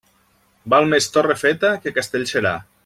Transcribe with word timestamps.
Val 0.75 0.89
més 0.95 1.11
Torrefeta 1.19 1.73
que 1.85 1.97
Castellserà. 2.01 2.59